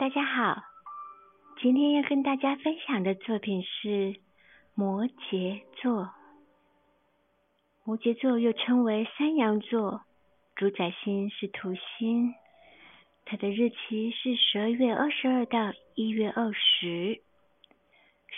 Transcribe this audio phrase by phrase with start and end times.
[0.00, 0.62] 大家好，
[1.60, 4.16] 今天要跟大家分享的作品是
[4.74, 6.08] 摩羯座。
[7.84, 10.00] 摩羯座又称为山羊座，
[10.56, 12.34] 主宰星是土星，
[13.26, 17.20] 它的日期是十二月二十二到一月二十，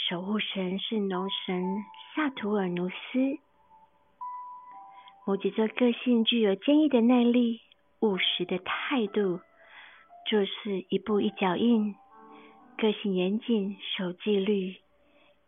[0.08, 1.84] 守护神是农神
[2.16, 2.96] 萨图尔努斯。
[5.24, 7.60] 摩羯座个性具有坚毅的耐力、
[8.00, 9.38] 务实的态度。
[10.32, 11.94] 做事一步一脚印，
[12.79, 14.76] 个性严谨，守纪律，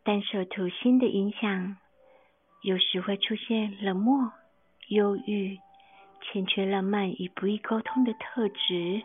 [0.02, 1.78] 但受土星的影响，
[2.60, 4.30] 有时会出现冷漠、
[4.88, 5.58] 忧郁、
[6.20, 9.02] 欠缺浪漫与不易沟通的特质。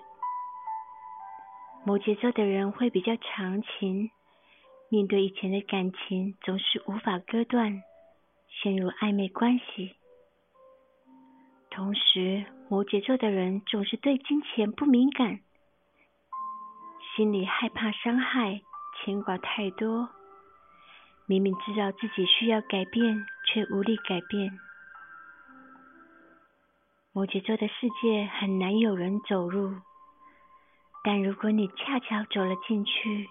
[1.85, 4.11] 摩羯座的人会比较长情，
[4.89, 7.81] 面对以前的感情总是无法割断，
[8.49, 9.95] 陷入暧昧关系。
[11.71, 15.39] 同时，摩羯座的人总是对金钱不敏感。
[17.19, 18.61] 心里害怕伤害，
[18.95, 20.07] 牵挂太多。
[21.25, 24.57] 明明知道自己需要改变，却无力改变。
[27.11, 29.75] 摩羯座的世界很难有人走入，
[31.03, 33.27] 但如果你恰巧走了进去，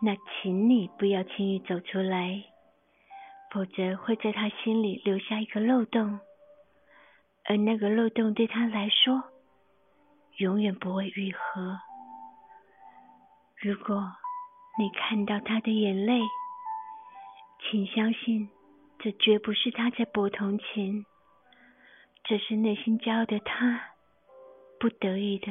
[0.00, 2.42] 那请你不要轻易走出来，
[3.52, 6.20] 否则会在他心里留下一个漏洞，
[7.44, 9.24] 而那个漏洞对他来说，
[10.38, 11.78] 永远不会愈合。
[13.64, 14.12] 如果
[14.78, 16.20] 你看到他的眼泪，
[17.62, 18.50] 请相信，
[18.98, 21.06] 这绝不是他在博同情，
[22.24, 23.80] 这是内心骄傲的他
[24.78, 25.46] 不得已的。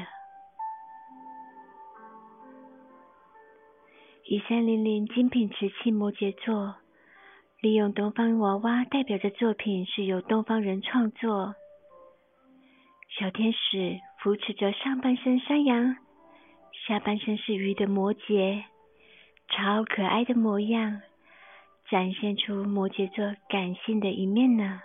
[4.25, 6.75] 一三零零精品瓷器摩羯座，
[7.61, 11.55] 利用东方娃娃代表的作品是由东方人创作。
[13.17, 15.95] 小天使扶持着上半身山羊。
[16.85, 18.63] 下半身是鱼的摩羯，
[19.47, 21.01] 超可爱的模样，
[21.89, 24.81] 展现出摩羯座感性的一面呢。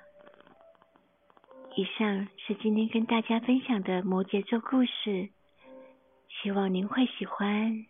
[1.74, 5.30] 以上是今天跟大家分享的摩羯座故事，
[6.28, 7.84] 希望您会喜欢。